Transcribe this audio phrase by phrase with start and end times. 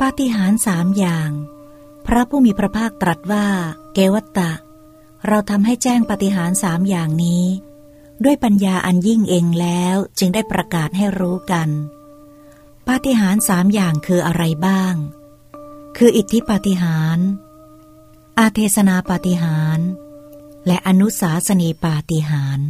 [0.00, 1.30] ปาฏิหาริย์สามอย่าง
[2.06, 3.46] พระผู้มีพระภาคตรัสว่า
[3.94, 4.52] เกวัตตะ
[5.26, 7.44] เราทำให้แจ้งปาฏิหาริย์สามอย่างนี้
[8.24, 11.68] ด้วยปัญญาอันยิ่งเองแล้วจึงได้ประกาศให้รู้กัน
[12.88, 14.94] ปาฏิหาริย์สามอย่างคืออะไรบ้าง
[15.96, 17.26] คืออิทธิปาฏิหาริย์
[18.38, 19.88] อาเทศนาปาฏิหาริย์
[20.66, 22.66] และอนุสาสนีปาฏิหาริย์